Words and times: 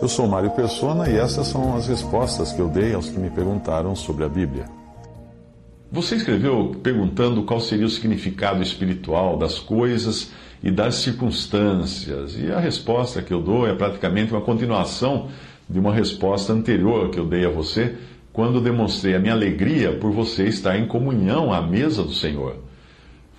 Eu 0.00 0.08
sou 0.08 0.28
Mário 0.28 0.50
Persona 0.50 1.08
e 1.08 1.16
essas 1.16 1.46
são 1.46 1.74
as 1.74 1.88
respostas 1.88 2.52
que 2.52 2.60
eu 2.60 2.68
dei 2.68 2.92
aos 2.92 3.08
que 3.08 3.18
me 3.18 3.30
perguntaram 3.30 3.96
sobre 3.96 4.24
a 4.24 4.28
Bíblia. 4.28 4.66
Você 5.90 6.16
escreveu 6.16 6.76
perguntando 6.82 7.42
qual 7.44 7.60
seria 7.60 7.86
o 7.86 7.90
significado 7.90 8.62
espiritual 8.62 9.38
das 9.38 9.58
coisas 9.58 10.32
e 10.62 10.70
das 10.70 10.96
circunstâncias, 10.96 12.36
e 12.38 12.52
a 12.52 12.60
resposta 12.60 13.22
que 13.22 13.32
eu 13.32 13.40
dou 13.40 13.66
é 13.66 13.74
praticamente 13.74 14.32
uma 14.32 14.42
continuação 14.42 15.28
de 15.68 15.78
uma 15.78 15.94
resposta 15.94 16.52
anterior 16.52 17.08
que 17.08 17.18
eu 17.18 17.26
dei 17.26 17.46
a 17.46 17.50
você 17.50 17.96
quando 18.34 18.60
demonstrei 18.60 19.14
a 19.14 19.18
minha 19.18 19.32
alegria 19.32 19.92
por 19.92 20.12
você 20.12 20.44
estar 20.44 20.78
em 20.78 20.86
comunhão 20.86 21.52
à 21.52 21.62
mesa 21.62 22.02
do 22.02 22.12
Senhor. 22.12 22.56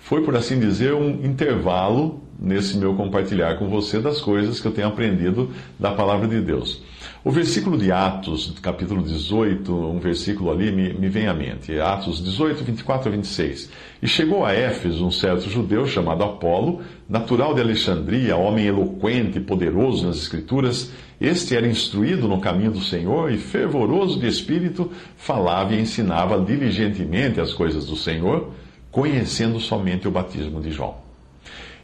Foi, 0.00 0.24
por 0.24 0.34
assim 0.34 0.58
dizer, 0.58 0.92
um 0.92 1.24
intervalo 1.24 2.20
nesse 2.38 2.76
meu 2.76 2.94
compartilhar 2.94 3.58
com 3.58 3.68
você 3.68 3.98
das 3.98 4.20
coisas 4.20 4.60
que 4.60 4.66
eu 4.66 4.72
tenho 4.72 4.88
aprendido 4.88 5.50
da 5.78 5.90
palavra 5.90 6.28
de 6.28 6.40
Deus. 6.40 6.80
O 7.24 7.30
versículo 7.32 7.76
de 7.76 7.90
Atos, 7.90 8.54
capítulo 8.62 9.02
18, 9.02 9.74
um 9.74 9.98
versículo 9.98 10.50
ali 10.52 10.70
me, 10.70 10.92
me 10.92 11.08
vem 11.08 11.26
à 11.26 11.34
mente. 11.34 11.78
Atos 11.80 12.22
18, 12.22 12.62
24 12.62 13.08
a 13.08 13.12
26. 13.12 13.70
E 14.00 14.06
chegou 14.06 14.44
a 14.44 14.52
Éfeso 14.52 15.04
um 15.04 15.10
certo 15.10 15.50
judeu 15.50 15.84
chamado 15.84 16.22
Apolo, 16.22 16.80
natural 17.08 17.54
de 17.54 17.60
Alexandria, 17.60 18.36
homem 18.36 18.66
eloquente 18.66 19.38
e 19.38 19.40
poderoso 19.40 20.06
nas 20.06 20.16
Escrituras. 20.16 20.92
Este 21.20 21.56
era 21.56 21.66
instruído 21.66 22.28
no 22.28 22.40
caminho 22.40 22.70
do 22.70 22.80
Senhor 22.80 23.32
e, 23.32 23.36
fervoroso 23.36 24.20
de 24.20 24.28
espírito, 24.28 24.90
falava 25.16 25.74
e 25.74 25.80
ensinava 25.80 26.40
diligentemente 26.40 27.40
as 27.40 27.52
coisas 27.52 27.86
do 27.86 27.96
Senhor, 27.96 28.52
conhecendo 28.92 29.58
somente 29.58 30.06
o 30.06 30.10
batismo 30.12 30.60
de 30.60 30.70
João. 30.70 31.07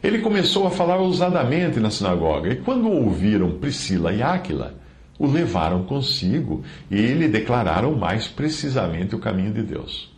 Ele 0.05 0.19
começou 0.19 0.67
a 0.67 0.69
falar 0.69 0.97
ousadamente 0.97 1.79
na 1.79 1.89
sinagoga, 1.89 2.49
e 2.49 2.57
quando 2.57 2.87
ouviram 2.87 3.57
Priscila 3.57 4.13
e 4.13 4.21
Áquila, 4.21 4.75
o 5.17 5.25
levaram 5.25 5.81
consigo 5.81 6.63
e 6.91 6.95
lhe 6.95 7.27
declararam 7.27 7.95
mais 7.95 8.27
precisamente 8.27 9.15
o 9.15 9.19
caminho 9.19 9.51
de 9.51 9.63
Deus. 9.63 10.13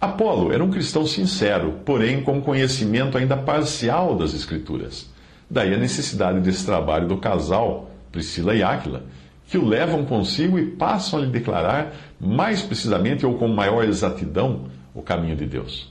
Apolo 0.00 0.52
era 0.52 0.62
um 0.62 0.70
cristão 0.70 1.04
sincero, 1.04 1.80
porém 1.84 2.22
com 2.22 2.40
conhecimento 2.40 3.18
ainda 3.18 3.36
parcial 3.36 4.14
das 4.14 4.32
Escrituras. 4.32 5.10
Daí 5.50 5.74
a 5.74 5.78
necessidade 5.78 6.38
desse 6.38 6.64
trabalho 6.64 7.08
do 7.08 7.16
casal, 7.16 7.90
Priscila 8.12 8.54
e 8.54 8.62
Áquila, 8.62 9.02
que 9.48 9.58
o 9.58 9.66
levam 9.66 10.04
consigo 10.04 10.56
e 10.56 10.66
passam 10.66 11.18
a 11.18 11.22
lhe 11.22 11.32
declarar 11.32 11.92
mais 12.20 12.62
precisamente 12.62 13.26
ou 13.26 13.34
com 13.34 13.48
maior 13.48 13.82
exatidão 13.82 14.66
o 14.94 15.02
caminho 15.02 15.34
de 15.34 15.46
Deus. 15.46 15.90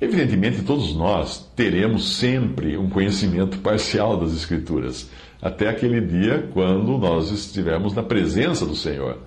Evidentemente, 0.00 0.62
todos 0.62 0.96
nós 0.96 1.50
teremos 1.54 2.16
sempre 2.16 2.76
um 2.78 2.88
conhecimento 2.88 3.58
parcial 3.58 4.16
das 4.16 4.32
Escrituras, 4.32 5.10
até 5.42 5.68
aquele 5.68 6.00
dia 6.00 6.48
quando 6.54 6.96
nós 6.96 7.30
estivermos 7.30 7.94
na 7.94 8.02
presença 8.02 8.64
do 8.64 8.74
Senhor. 8.74 9.18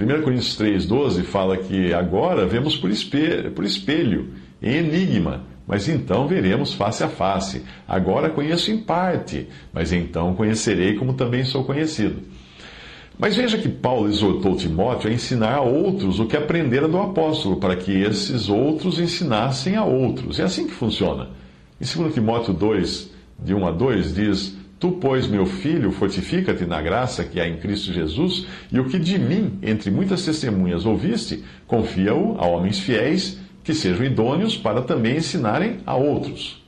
1 0.00 0.22
Coríntios 0.22 0.58
3,12 0.58 1.22
fala 1.24 1.58
que 1.58 1.92
agora 1.92 2.46
vemos 2.46 2.76
por 2.78 2.90
espelho, 2.90 3.50
por 3.50 3.62
espelho, 3.62 4.32
em 4.62 4.76
enigma, 4.76 5.44
mas 5.66 5.86
então 5.86 6.26
veremos 6.26 6.72
face 6.72 7.04
a 7.04 7.08
face. 7.08 7.62
Agora 7.86 8.30
conheço 8.30 8.70
em 8.70 8.78
parte, 8.78 9.48
mas 9.70 9.92
então 9.92 10.34
conhecerei 10.34 10.94
como 10.94 11.12
também 11.12 11.44
sou 11.44 11.64
conhecido. 11.64 12.22
Mas 13.20 13.36
veja 13.36 13.58
que 13.58 13.68
Paulo 13.68 14.08
exortou 14.08 14.56
Timóteo 14.56 15.10
a 15.10 15.12
ensinar 15.12 15.56
a 15.56 15.60
outros 15.60 16.18
o 16.18 16.26
que 16.26 16.38
aprendera 16.38 16.88
do 16.88 16.98
apóstolo, 16.98 17.56
para 17.56 17.76
que 17.76 17.92
esses 17.92 18.48
outros 18.48 18.98
ensinassem 18.98 19.76
a 19.76 19.84
outros. 19.84 20.40
É 20.40 20.44
assim 20.44 20.66
que 20.66 20.72
funciona. 20.72 21.28
Em 21.78 21.84
2 21.84 22.14
Timóteo 22.14 22.54
2, 22.54 23.10
de 23.44 23.54
1 23.54 23.66
a 23.66 23.70
2, 23.72 24.14
diz: 24.14 24.56
Tu, 24.78 24.92
pois, 24.92 25.26
meu 25.26 25.44
filho, 25.44 25.92
fortifica-te 25.92 26.64
na 26.64 26.80
graça 26.80 27.22
que 27.22 27.38
há 27.38 27.46
em 27.46 27.58
Cristo 27.58 27.92
Jesus, 27.92 28.46
e 28.72 28.80
o 28.80 28.86
que 28.86 28.98
de 28.98 29.18
mim, 29.18 29.58
entre 29.62 29.90
muitas 29.90 30.24
testemunhas, 30.24 30.86
ouviste, 30.86 31.44
confia-o 31.66 32.38
a 32.38 32.46
homens 32.46 32.78
fiéis, 32.78 33.38
que 33.62 33.74
sejam 33.74 34.06
idôneos 34.06 34.56
para 34.56 34.80
também 34.80 35.18
ensinarem 35.18 35.80
a 35.84 35.94
outros. 35.94 36.64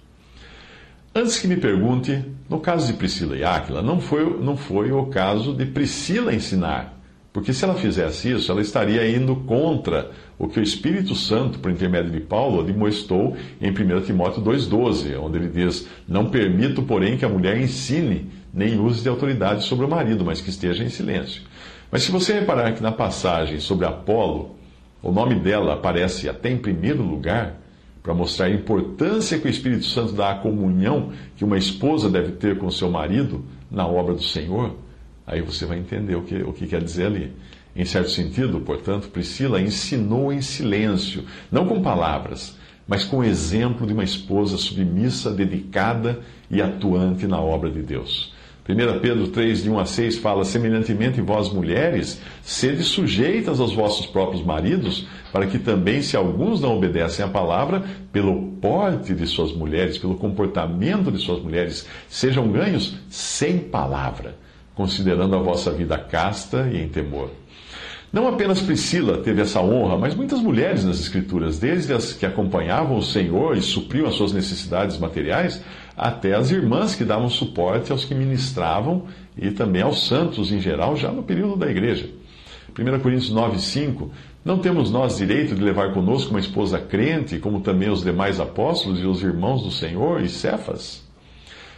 Antes 1.15 1.39
que 1.39 1.49
me 1.49 1.57
pergunte, 1.57 2.23
no 2.53 2.61
caso 2.61 2.87
de 2.87 2.93
Priscila 2.93 3.37
e 3.37 3.43
Áquila, 3.43 3.83
não 3.83 4.01
foi, 4.01 4.39
não 4.39 4.57
foi 4.57 4.93
o 4.93 5.07
caso 5.07 5.55
de 5.55 5.65
Priscila 5.65 6.35
ensinar. 6.35 6.99
Porque 7.33 7.55
se 7.55 7.65
ela 7.65 7.75
fizesse 7.75 8.31
isso, 8.31 8.53
ela 8.53 8.61
estaria 8.61 9.09
indo 9.09 9.35
contra 9.35 10.11
o 10.39 10.47
que 10.47 10.61
o 10.61 10.63
Espírito 10.63 11.15
Santo, 11.15 11.59
por 11.59 11.71
intermédio 11.71 12.11
de 12.11 12.21
Paulo, 12.21 12.63
demonstrou 12.63 13.35
em 13.59 13.71
1 13.71 14.03
Timóteo 14.03 14.43
2,12, 14.43 15.19
onde 15.19 15.39
ele 15.39 15.49
diz: 15.49 15.89
Não 16.07 16.29
permito, 16.29 16.83
porém, 16.83 17.17
que 17.17 17.25
a 17.25 17.29
mulher 17.29 17.59
ensine, 17.59 18.31
nem 18.53 18.79
use 18.79 19.03
de 19.03 19.09
autoridade 19.09 19.65
sobre 19.65 19.87
o 19.87 19.89
marido, 19.89 20.23
mas 20.23 20.43
que 20.43 20.51
esteja 20.51 20.85
em 20.85 20.91
silêncio. 20.91 21.43
Mas 21.91 22.03
se 22.03 22.13
você 22.13 22.35
reparar 22.35 22.73
que 22.73 22.83
na 22.83 22.93
passagem 22.93 23.61
sobre 23.61 23.87
Apolo, 23.87 24.57
o 25.03 25.11
nome 25.11 25.37
dela 25.37 25.73
aparece 25.73 26.29
até 26.29 26.51
em 26.51 26.59
primeiro 26.59 27.03
lugar, 27.03 27.62
para 28.03 28.13
mostrar 28.13 28.47
a 28.47 28.51
importância 28.51 29.39
que 29.39 29.47
o 29.47 29.51
Espírito 29.51 29.85
Santo 29.85 30.13
dá 30.13 30.33
à 30.33 30.35
comunhão 30.35 31.13
que 31.37 31.45
uma 31.45 31.57
esposa 31.57 32.11
deve 32.11 32.33
ter 32.33 32.59
com 32.59 32.71
seu 32.71 32.91
marido 32.91 33.45
na 33.71 33.87
obra 33.87 34.15
do 34.15 34.23
Senhor, 34.23 34.77
aí 35.27 35.41
você 35.41 35.65
vai 35.65 35.79
entender 35.79 36.17
o 36.17 36.23
que, 36.23 36.37
o 36.43 36.53
que 36.53 36.67
quer 36.67 36.83
dizer 36.83 37.07
ali. 37.07 37.33
Em 37.75 37.85
certo 37.85 38.11
sentido, 38.11 38.61
portanto, 38.61 39.09
Priscila 39.09 39.61
ensinou 39.61 40.33
em 40.33 40.43
silêncio, 40.43 41.25
não 41.51 41.67
com 41.67 41.81
palavras, 41.81 42.59
mas 42.87 43.05
com 43.05 43.19
o 43.19 43.25
exemplo 43.25 43.87
de 43.87 43.93
uma 43.93 44.05
esposa 44.05 44.59
submissa, 44.59 45.31
dedicada 45.33 46.21
e 46.51 46.61
atuante 46.61 47.27
na 47.27 47.41
obra 47.41 47.71
de 47.71 47.81
Deus. 47.81 48.35
1 48.69 49.01
Pedro 49.01 49.29
3, 49.29 49.63
de 49.65 49.71
1 49.71 49.79
a 49.79 49.85
6 49.85 50.19
fala: 50.19 50.45
Semelhantemente, 50.45 51.21
vós 51.21 51.53
mulheres, 51.53 52.21
sede 52.43 52.83
sujeitas 52.83 53.59
aos 53.59 53.75
vossos 53.75 54.07
próprios 54.07 54.45
maridos, 54.45 55.07
para 55.33 55.47
que 55.47 55.59
também, 55.59 56.03
se 56.03 56.17
alguns 56.17 56.61
não 56.61 56.77
obedecem 56.77 57.25
à 57.25 57.29
palavra, 57.29 57.83
pelo 58.13 58.53
porte 58.61 59.15
de 59.15 59.27
suas 59.27 59.53
mulheres, 59.53 59.97
pelo 59.97 60.17
comportamento 60.17 61.11
de 61.11 61.19
suas 61.19 61.43
mulheres, 61.43 61.89
sejam 62.09 62.53
ganhos 62.53 62.97
sem 63.09 63.59
palavra, 63.59 64.37
considerando 64.75 65.35
a 65.35 65.41
vossa 65.41 65.71
vida 65.73 65.97
casta 65.97 66.69
e 66.71 66.83
em 66.83 66.89
temor. 66.89 67.31
Não 68.13 68.29
apenas 68.29 68.61
Priscila 68.61 69.19
teve 69.19 69.41
essa 69.41 69.63
honra, 69.63 69.97
mas 69.97 70.15
muitas 70.15 70.39
mulheres 70.39 70.85
nas 70.85 71.01
Escrituras, 71.01 71.59
desde 71.59 71.95
as 71.95 72.13
que 72.13 72.27
acompanhavam 72.27 72.99
o 72.99 73.03
Senhor 73.03 73.57
e 73.57 73.63
supriam 73.63 74.07
as 74.07 74.15
suas 74.15 74.35
necessidades 74.35 74.99
materiais, 74.99 75.65
até 75.97 76.35
as 76.35 76.51
irmãs 76.51 76.95
que 76.95 77.05
davam 77.05 77.31
suporte 77.31 77.91
aos 77.91 78.05
que 78.05 78.15
ministravam 78.15 79.07
e 79.35 79.51
também 79.51 79.81
aos 79.81 80.07
santos 80.07 80.53
em 80.53 80.61
geral, 80.61 80.95
já 80.95 81.11
no 81.11 81.23
período 81.23 81.57
da 81.57 81.71
igreja. 81.71 82.11
1 82.79 83.01
Coríntios 83.01 83.33
9,5 83.33 84.11
Não 84.45 84.59
temos 84.59 84.91
nós 84.91 85.17
direito 85.17 85.55
de 85.55 85.63
levar 85.63 85.93
conosco 85.93 86.31
uma 86.31 86.41
esposa 86.41 86.79
crente, 86.79 87.39
como 87.39 87.61
também 87.61 87.89
os 87.89 88.03
demais 88.03 88.41
apóstolos 88.41 89.01
e 89.01 89.07
os 89.07 89.23
irmãos 89.23 89.63
do 89.63 89.71
Senhor 89.71 90.21
e 90.21 90.29
Cefas? 90.29 91.03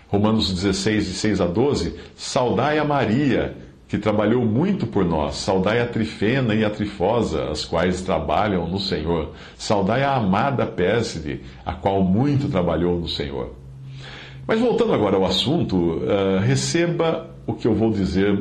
Romanos 0.09 0.53
16, 0.53 1.07
de 1.07 1.13
6 1.13 1.41
a 1.41 1.47
12 1.47 1.95
Saudai 2.15 2.79
a 2.79 2.85
Maria 2.85 3.57
que 3.87 3.99
trabalhou 3.99 4.45
muito 4.45 4.87
por 4.87 5.05
nós. 5.05 5.37
Saudai 5.37 5.81
a 5.81 5.87
Trifena 5.87 6.55
e 6.55 6.65
a 6.65 6.71
Trifosa, 6.71 7.51
as 7.51 7.65
quais 7.65 8.03
trabalham 8.03 8.67
no 8.67 8.81
Senhor. 8.81 9.33
Saudai 9.57 10.03
a 10.03 10.17
amada 10.17 10.67
Pérside, 10.67 11.43
a 11.65 11.75
qual 11.75 12.03
muito 12.03 12.49
trabalhou 12.49 12.99
no 12.99 13.09
Senhor. 13.09 13.53
Mas 14.47 14.59
voltando 14.59 14.93
agora 14.95 15.17
ao 15.17 15.25
assunto, 15.25 15.77
uh, 15.77 16.39
receba 16.41 17.31
o 17.47 17.53
que 17.53 17.69
eu 17.69 17.75
vou 17.75 17.91
dizer 17.91 18.37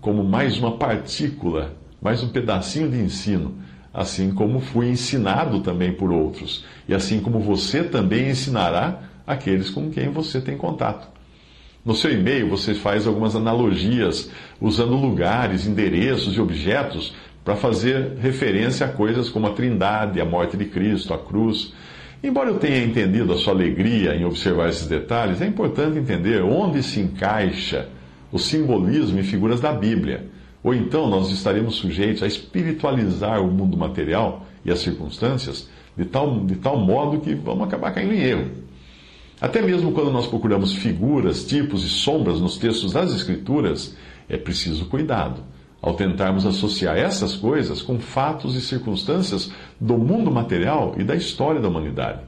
como 0.00 0.24
mais 0.24 0.58
uma 0.58 0.72
partícula, 0.72 1.72
mais 2.00 2.22
um 2.22 2.28
pedacinho 2.28 2.88
de 2.88 2.98
ensino, 2.98 3.54
assim 3.92 4.32
como 4.32 4.60
fui 4.60 4.88
ensinado 4.88 5.60
também 5.60 5.92
por 5.92 6.12
outros, 6.12 6.64
e 6.88 6.94
assim 6.94 7.20
como 7.20 7.40
você 7.40 7.82
também 7.82 8.30
ensinará 8.30 9.02
aqueles 9.26 9.68
com 9.70 9.90
quem 9.90 10.08
você 10.08 10.40
tem 10.40 10.56
contato. 10.56 11.08
No 11.84 11.94
seu 11.94 12.12
e-mail, 12.12 12.48
você 12.48 12.74
faz 12.74 13.06
algumas 13.06 13.34
analogias 13.34 14.30
usando 14.60 14.94
lugares, 14.94 15.66
endereços 15.66 16.36
e 16.36 16.40
objetos 16.40 17.14
para 17.44 17.56
fazer 17.56 18.18
referência 18.20 18.86
a 18.86 18.90
coisas 18.90 19.28
como 19.28 19.46
a 19.46 19.52
Trindade, 19.52 20.20
a 20.20 20.24
morte 20.24 20.56
de 20.56 20.66
Cristo, 20.66 21.14
a 21.14 21.18
cruz. 21.18 21.72
Embora 22.22 22.50
eu 22.50 22.58
tenha 22.58 22.84
entendido 22.84 23.32
a 23.32 23.36
sua 23.36 23.54
alegria 23.54 24.14
em 24.14 24.24
observar 24.24 24.68
esses 24.68 24.86
detalhes, 24.86 25.40
é 25.40 25.46
importante 25.46 25.98
entender 25.98 26.42
onde 26.42 26.82
se 26.82 27.00
encaixa 27.00 27.88
o 28.30 28.38
simbolismo 28.38 29.18
e 29.18 29.22
figuras 29.22 29.60
da 29.60 29.72
Bíblia. 29.72 30.26
Ou 30.62 30.74
então 30.74 31.08
nós 31.08 31.30
estaremos 31.30 31.76
sujeitos 31.76 32.22
a 32.22 32.26
espiritualizar 32.26 33.40
o 33.40 33.50
mundo 33.50 33.76
material 33.76 34.46
e 34.64 34.70
as 34.70 34.80
circunstâncias 34.80 35.68
de 35.96 36.04
tal, 36.04 36.40
de 36.40 36.56
tal 36.56 36.78
modo 36.78 37.20
que 37.20 37.34
vamos 37.34 37.66
acabar 37.66 37.92
caindo 37.92 38.14
em 38.14 38.22
erro. 38.22 38.50
Até 39.40 39.62
mesmo 39.62 39.92
quando 39.92 40.10
nós 40.10 40.26
procuramos 40.26 40.74
figuras, 40.74 41.44
tipos 41.44 41.84
e 41.84 41.88
sombras 41.88 42.40
nos 42.40 42.56
textos 42.56 42.92
das 42.92 43.14
Escrituras, 43.14 43.96
é 44.28 44.36
preciso 44.36 44.86
cuidado 44.86 45.42
ao 45.80 45.94
tentarmos 45.94 46.44
associar 46.44 46.96
essas 46.96 47.36
coisas 47.36 47.80
com 47.80 48.00
fatos 48.00 48.56
e 48.56 48.60
circunstâncias 48.60 49.52
do 49.80 49.96
mundo 49.96 50.30
material 50.30 50.94
e 50.98 51.04
da 51.04 51.14
história 51.14 51.60
da 51.60 51.68
humanidade. 51.68 52.20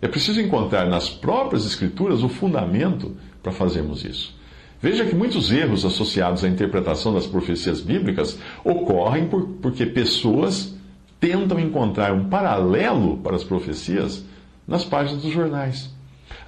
É 0.00 0.06
preciso 0.06 0.40
encontrar 0.40 0.86
nas 0.86 1.08
próprias 1.08 1.66
Escrituras 1.66 2.22
o 2.22 2.28
fundamento 2.28 3.16
para 3.42 3.52
fazermos 3.52 4.04
isso. 4.04 4.34
Veja 4.82 5.04
que 5.04 5.14
muitos 5.14 5.52
erros 5.52 5.84
associados 5.84 6.42
à 6.42 6.48
interpretação 6.48 7.14
das 7.14 7.26
profecias 7.26 7.80
bíblicas 7.80 8.36
ocorrem 8.64 9.28
por, 9.28 9.46
porque 9.62 9.86
pessoas 9.86 10.76
tentam 11.20 11.60
encontrar 11.60 12.12
um 12.12 12.28
paralelo 12.28 13.18
para 13.18 13.36
as 13.36 13.44
profecias 13.44 14.24
nas 14.66 14.84
páginas 14.84 15.22
dos 15.22 15.32
jornais. 15.32 15.88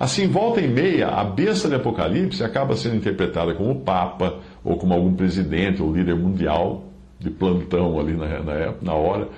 Assim, 0.01 0.27
volta 0.27 0.61
e 0.61 0.67
meia, 0.67 1.09
a 1.09 1.23
besta 1.23 1.69
de 1.69 1.77
Apocalipse 1.77 2.43
acaba 2.43 2.77
sendo 2.77 2.97
interpretada 2.97 3.55
como 3.55 3.81
Papa, 3.81 4.41
ou 4.65 4.77
como 4.77 4.93
algum 4.93 5.15
presidente 5.15 5.81
ou 5.81 5.95
líder 5.95 6.17
mundial 6.17 6.85
de 7.21 7.31
plantão 7.31 8.01
ali 8.01 8.15
na, 8.15 8.41
na, 8.41 8.75
na 8.83 8.95
hora. 8.95 9.29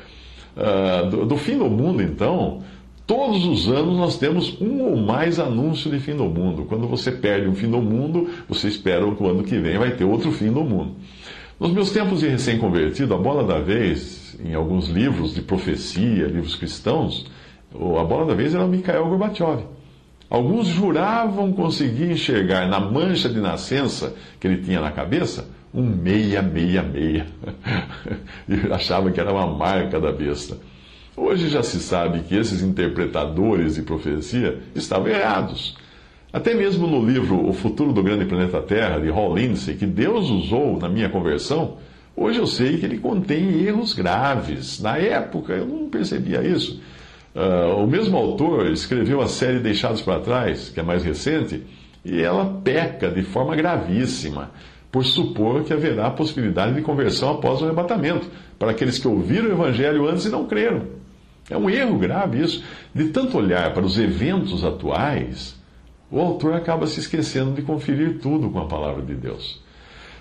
Uh, 0.57 1.11
do, 1.11 1.27
do, 1.27 1.37
fim 1.37 1.59
do 1.59 1.69
mundo, 1.69 2.03
então, 2.03 2.63
todos 3.07 3.45
os 3.45 3.69
anos 3.69 3.97
nós 3.97 4.19
temos 4.19 4.61
um 4.61 4.83
ou 4.83 4.97
mais 4.97 5.39
anúncios 5.39 5.93
de 5.93 6.01
fim 6.01 6.17
do 6.17 6.25
mundo. 6.25 6.65
Quando 6.65 6.89
você 6.89 7.13
perde 7.13 7.49
um 7.49 7.55
fim 7.55 7.71
do 7.71 7.81
mundo, 7.81 8.29
você 8.49 8.69
espera 8.69 9.09
que 9.15 9.23
o 9.23 9.29
ano 9.29 9.45
que 9.45 9.59
vem 9.59 9.79
vai 9.79 9.93
ter 9.93 10.05
outro 10.05 10.33
fim 10.33 10.51
do 10.51 10.65
mundo. 10.65 10.97
Nos 11.59 11.73
meus 11.73 11.91
tempos 11.91 12.21
de 12.21 12.29
recém-convertido, 12.29 13.15
a 13.15 13.19
bola 13.19 13.43
da 13.45 13.59
vez, 13.59 14.37
em 14.45 14.55
alguns 14.55 14.89
livros 14.89 15.35
de 15.35 15.41
profecia, 15.41 16.27
livros 16.27 16.55
cristãos, 16.55 17.27
a 17.73 18.05
bola 18.05 18.27
da 18.27 18.35
vez 18.35 18.55
era 18.55 18.65
o 18.65 18.69
Mikhail 18.69 19.07
Gorbachev. 19.07 19.63
Alguns 20.29 20.67
juravam 20.67 21.53
conseguir 21.53 22.11
enxergar 22.11 22.67
na 22.67 22.81
mancha 22.81 23.29
de 23.29 23.41
nascença 23.41 24.15
que 24.41 24.47
ele 24.47 24.63
tinha 24.63 24.81
na 24.81 24.91
cabeça 24.91 25.49
um 25.73 25.83
meia, 25.83 26.43
meia, 26.43 26.83
meia. 26.83 27.27
e 28.49 28.73
achava 28.73 29.11
que 29.11 29.21
era 29.21 29.33
uma 29.33 29.47
marca 29.47 30.01
da 30.01 30.11
besta. 30.11 30.59
Hoje 31.17 31.49
já 31.49 31.63
se 31.63 31.81
sabe 31.81 32.21
que 32.21 32.37
esses 32.37 32.61
interpretadores 32.61 33.77
de 33.77 33.83
profecia 33.83 34.59
estavam 34.75 35.09
errados. 35.09 35.75
Até 36.31 36.53
mesmo 36.53 36.87
no 36.87 37.03
livro 37.03 37.49
O 37.49 37.55
Futuro 37.55 37.91
do 37.91 38.03
Grande 38.03 38.27
Planeta 38.27 38.61
Terra, 38.61 39.01
de 39.01 39.09
Hall 39.09 39.35
Lindsey, 39.35 39.77
que 39.77 39.87
Deus 39.87 40.29
usou 40.29 40.79
na 40.79 40.91
minha 40.91 41.09
conversão, 41.09 41.79
hoje 42.15 42.39
eu 42.39 42.47
sei 42.47 42.77
que 42.77 42.85
ele 42.85 42.99
contém 42.99 43.65
erros 43.65 43.95
graves. 43.95 44.79
Na 44.79 44.99
época 44.99 45.55
eu 45.55 45.65
não 45.65 45.89
percebia 45.89 46.43
isso. 46.43 46.83
Uh, 47.35 47.83
o 47.83 47.87
mesmo 47.87 48.15
autor 48.19 48.71
escreveu 48.71 49.23
a 49.23 49.27
série 49.27 49.59
Deixados 49.59 50.03
para 50.03 50.21
Trás, 50.21 50.69
que 50.69 50.81
é 50.81 50.83
mais 50.83 51.03
recente, 51.03 51.63
e 52.05 52.21
ela 52.21 52.61
peca 52.63 53.11
de 53.11 53.23
forma 53.23 53.57
gravíssima 53.57 54.51
por 54.93 55.05
supor 55.05 55.65
que 55.65 55.73
haverá 55.73 56.11
possibilidade 56.11 56.75
de 56.75 56.83
conversão 56.83 57.31
após 57.31 57.61
o 57.61 57.65
arrebatamento, 57.65 58.27
para 58.59 58.71
aqueles 58.71 58.99
que 58.99 59.09
ouviram 59.09 59.49
o 59.49 59.53
Evangelho 59.53 60.07
antes 60.07 60.27
e 60.27 60.29
não 60.29 60.47
creram. 60.47 61.06
É 61.49 61.57
um 61.57 61.71
erro 61.71 61.99
grave 61.99 62.43
isso. 62.43 62.65
De 62.95 63.09
tanto 63.09 63.39
olhar 63.39 63.73
para 63.73 63.85
os 63.85 63.99
eventos 63.99 64.65
atuais, 64.65 65.57
o 66.11 66.21
autor 66.21 66.55
acaba 66.55 66.87
se 66.87 67.01
esquecendo 67.01 67.53
de 67.53 67.63
conferir 67.63 68.19
tudo 68.21 68.51
com 68.51 68.59
a 68.59 68.67
palavra 68.67 69.03
de 69.03 69.15
Deus. 69.15 69.65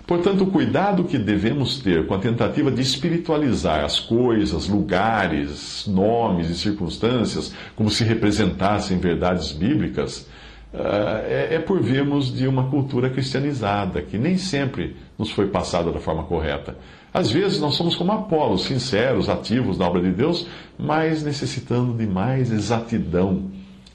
Portanto, 0.08 0.44
o 0.44 0.52
cuidado 0.52 1.04
que 1.04 1.18
devemos 1.18 1.80
ter 1.80 2.06
com 2.06 2.14
a 2.14 2.20
tentativa 2.20 2.70
de 2.70 2.80
espiritualizar 2.80 3.84
as 3.84 4.00
coisas, 4.00 4.68
lugares, 4.68 5.88
nomes 5.88 6.50
e 6.50 6.56
circunstâncias 6.56 7.54
como 7.76 7.90
se 7.90 8.04
representassem 8.04 9.00
verdades 9.00 9.52
bíblicas, 9.52 10.28
eh, 10.72 11.48
é, 11.50 11.56
é 11.56 11.60
por 11.60 11.82
vermos 11.82 12.32
de 12.32 12.48
uma 12.48 12.70
cultura 12.70 13.10
cristianizada, 13.10 14.02
que 14.04 14.18
nem 14.18 14.38
sempre 14.38 14.96
nos 15.18 15.32
foi 15.32 15.48
passada 15.48 15.92
da 15.92 16.00
forma 16.00 16.24
correta. 16.24 16.78
Às 17.16 17.32
vezes 17.32 17.62
nós 17.62 17.76
somos 17.76 17.96
como 17.96 18.12
Apolo, 18.12 18.58
sinceros, 18.58 19.30
ativos 19.30 19.78
na 19.78 19.88
obra 19.88 20.02
de 20.02 20.12
Deus, 20.12 20.46
mas 20.78 21.24
necessitando 21.24 21.94
de 21.94 22.06
mais 22.06 22.52
exatidão 22.52 23.50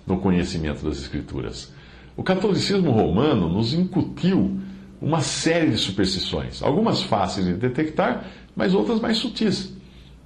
no 0.06 0.16
conhecimento 0.16 0.82
das 0.82 0.96
Escrituras. 0.96 1.70
O 2.16 2.22
catolicismo 2.22 2.90
romano 2.90 3.46
nos 3.46 3.74
incutiu 3.74 4.58
uma 5.02 5.20
série 5.20 5.68
de 5.68 5.76
superstições, 5.76 6.62
algumas 6.62 7.02
fáceis 7.02 7.44
de 7.44 7.52
detectar, 7.52 8.24
mas 8.56 8.72
outras 8.72 8.98
mais 8.98 9.18
sutis. 9.18 9.70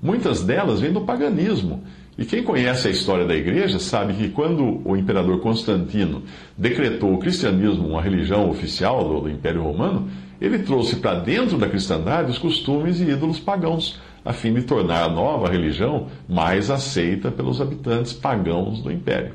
Muitas 0.01 0.45
delas 0.45 0.79
vêm 0.79 0.93
do 0.93 1.01
paganismo. 1.01 1.83
E 2.17 2.25
quem 2.25 2.45
conhece 2.45 2.87
a 2.87 2.93
história 2.93 3.27
da 3.27 3.35
igreja 3.35 3.81
sabe 3.81 4.15
que 4.15 4.29
quando 4.29 4.81
o 4.89 4.97
imperador 4.97 5.41
Constantino 5.41 6.23
decretou 6.57 7.13
o 7.13 7.19
cristianismo 7.19 7.89
uma 7.89 8.01
religião 8.01 8.49
oficial 8.49 9.03
do, 9.03 9.23
do 9.23 9.31
Império 9.31 9.65
Romano, 9.65 10.09
ele 10.45 10.59
trouxe 10.59 10.97
para 10.97 11.21
dentro 11.21 11.57
da 11.57 11.69
cristandade 11.69 12.31
os 12.31 12.39
costumes 12.39 13.01
e 13.01 13.05
ídolos 13.05 13.41
pagãos, 13.41 13.99
a 14.23 14.33
fim 14.33 14.53
de 14.53 14.63
tornar 14.63 15.05
a 15.05 15.09
nova 15.09 15.49
religião 15.49 16.09
mais 16.29 16.71
aceita 16.71 17.31
pelos 17.31 17.61
habitantes 17.61 18.13
pagãos 18.13 18.83
do 18.83 18.93
império. 18.93 19.35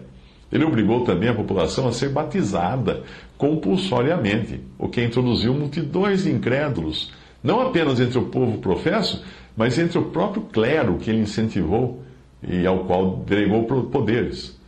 Ele 0.51 0.63
obrigou 0.63 1.01
também 1.01 1.29
a 1.29 1.33
população 1.33 1.87
a 1.87 1.91
ser 1.91 2.09
batizada 2.09 3.03
compulsoriamente, 3.37 4.61
o 4.77 4.87
que 4.87 5.03
introduziu 5.03 5.53
multidões 5.53 6.23
de 6.23 6.31
incrédulos, 6.31 7.11
não 7.43 7.61
apenas 7.61 7.99
entre 7.99 8.19
o 8.19 8.25
povo 8.25 8.57
professo, 8.59 9.23
mas 9.55 9.79
entre 9.79 9.97
o 9.97 10.05
próprio 10.05 10.43
clero 10.43 10.97
que 10.97 11.09
ele 11.09 11.21
incentivou 11.21 12.03
e 12.47 12.67
ao 12.67 12.79
qual 12.85 13.17
delegou 13.27 13.63
poderes. 13.63 14.58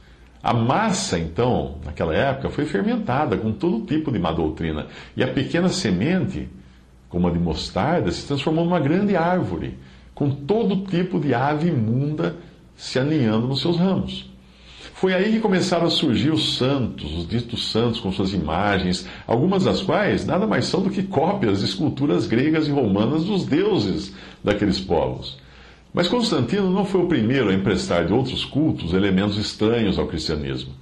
A 0.44 0.54
massa, 0.54 1.20
então, 1.20 1.76
naquela 1.86 2.16
época, 2.16 2.50
foi 2.50 2.66
fermentada 2.66 3.38
com 3.38 3.52
todo 3.52 3.86
tipo 3.86 4.12
de 4.12 4.18
má 4.18 4.32
doutrina, 4.32 4.88
e 5.16 5.24
a 5.24 5.28
pequena 5.28 5.70
semente, 5.70 6.50
como 7.10 7.28
a 7.28 7.32
de 7.32 7.38
mostarda, 7.38 8.12
se 8.12 8.26
transformou 8.26 8.66
numa 8.66 8.80
grande 8.80 9.16
árvore, 9.16 9.78
com 10.16 10.32
todo 10.32 10.86
tipo 10.86 11.20
de 11.20 11.34
ave 11.34 11.70
imunda 11.70 12.38
se 12.76 12.98
aninhando 12.98 13.48
nos 13.48 13.62
seus 13.62 13.78
ramos. 13.78 14.32
Foi 14.96 15.14
aí 15.14 15.32
que 15.32 15.40
começaram 15.40 15.88
a 15.88 15.90
surgir 15.90 16.32
os 16.32 16.58
santos, 16.58 17.12
os 17.18 17.28
ditos 17.28 17.72
santos 17.72 18.00
com 18.00 18.12
suas 18.12 18.34
imagens, 18.34 19.08
algumas 19.26 19.64
das 19.64 19.82
quais 19.82 20.25
nada 20.25 20.46
mais 20.46 20.65
são 20.65 20.82
do 20.82 20.89
que 20.89 21.04
cópias 21.04 21.60
de 21.60 21.65
esculturas 21.65 22.27
gregas 22.27 22.68
e 22.68 22.72
romanas 22.72 23.24
dos 23.24 23.46
deuses 23.46 24.13
daqueles 24.44 24.80
povos. 24.80 25.40
Mas 25.93 26.07
Constantino 26.07 26.69
não 26.69 26.86
foi 26.86 27.01
o 27.01 27.07
primeiro 27.07 27.50
a 27.50 27.53
emprestar 27.53 28.05
de 28.05 28.13
outros 28.13 28.45
cultos 28.45 28.93
elementos 28.93 29.38
estranhos 29.38 30.00
ao 30.00 30.07
cristianismo. 30.07 30.74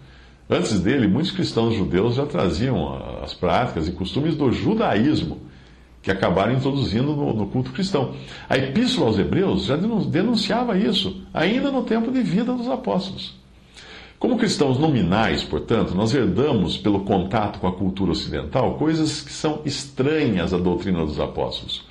Antes 0.47 0.79
dele, 0.79 1.07
muitos 1.07 1.31
cristãos 1.31 1.75
judeus 1.75 2.15
já 2.15 2.25
traziam 2.25 3.21
as 3.23 3.33
práticas 3.33 3.87
e 3.87 3.91
costumes 3.91 4.35
do 4.35 4.51
judaísmo, 4.51 5.39
que 6.01 6.11
acabaram 6.11 6.53
introduzindo 6.53 7.15
no, 7.15 7.33
no 7.33 7.47
culto 7.47 7.71
cristão. 7.71 8.15
A 8.47 8.57
Epístola 8.57 9.07
aos 9.07 9.19
Hebreus 9.19 9.65
já 9.65 9.75
denunciava 9.75 10.77
isso, 10.77 11.23
ainda 11.33 11.71
no 11.71 11.83
tempo 11.83 12.11
de 12.11 12.21
vida 12.21 12.53
dos 12.53 12.67
apóstolos. 12.67 13.37
Como 14.17 14.37
cristãos 14.37 14.77
nominais, 14.77 15.43
portanto, 15.43 15.95
nós 15.95 16.13
herdamos, 16.13 16.77
pelo 16.77 17.01
contato 17.01 17.59
com 17.59 17.67
a 17.67 17.71
cultura 17.71 18.11
ocidental, 18.11 18.75
coisas 18.75 19.21
que 19.21 19.31
são 19.31 19.61
estranhas 19.65 20.53
à 20.53 20.57
doutrina 20.57 21.05
dos 21.05 21.19
apóstolos 21.19 21.85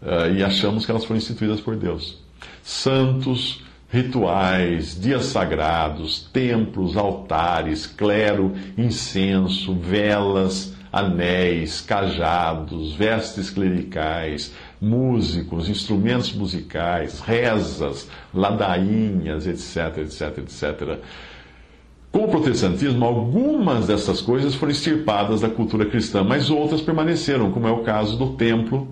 uh, 0.00 0.32
e 0.36 0.44
achamos 0.44 0.84
que 0.84 0.90
elas 0.90 1.04
foram 1.04 1.18
instituídas 1.18 1.60
por 1.60 1.74
Deus. 1.74 2.22
Santos, 2.62 3.62
rituais, 3.90 4.98
dias 4.98 5.26
sagrados, 5.26 6.28
templos, 6.32 6.96
altares, 6.96 7.86
clero, 7.86 8.52
incenso, 8.76 9.74
velas, 9.74 10.74
anéis, 10.92 11.80
cajados, 11.80 12.94
vestes 12.94 13.50
clericais, 13.50 14.54
músicos, 14.80 15.68
instrumentos 15.68 16.32
musicais, 16.32 17.20
rezas, 17.20 18.08
ladainhas, 18.32 19.46
etc, 19.46 19.98
etc, 19.98 20.38
etc 20.38 20.98
com 22.12 22.24
o 22.24 22.28
protestantismo, 22.28 23.06
algumas 23.06 23.86
dessas 23.86 24.20
coisas 24.20 24.54
foram 24.54 24.70
extirpadas 24.70 25.40
da 25.40 25.48
cultura 25.48 25.86
cristã, 25.86 26.22
mas 26.22 26.50
outras 26.50 26.82
permaneceram, 26.82 27.50
como 27.50 27.66
é 27.66 27.70
o 27.70 27.78
caso 27.78 28.18
do 28.18 28.34
templo, 28.34 28.86